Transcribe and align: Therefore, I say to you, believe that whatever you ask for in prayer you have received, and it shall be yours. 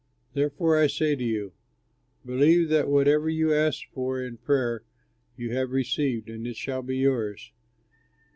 Therefore, 0.33 0.77
I 0.79 0.87
say 0.87 1.15
to 1.15 1.23
you, 1.23 1.53
believe 2.25 2.69
that 2.69 2.89
whatever 2.89 3.29
you 3.29 3.53
ask 3.53 3.83
for 3.93 4.19
in 4.19 4.37
prayer 4.37 4.81
you 5.37 5.53
have 5.53 5.69
received, 5.69 6.27
and 6.27 6.47
it 6.47 6.55
shall 6.55 6.81
be 6.81 6.97
yours. 6.97 7.51